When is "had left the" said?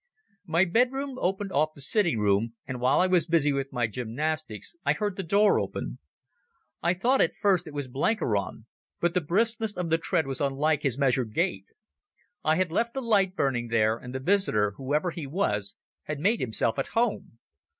12.55-13.01